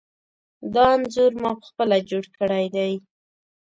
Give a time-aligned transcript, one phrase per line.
[0.73, 2.93] دا انځور ما پخپله جوړ کړی دی.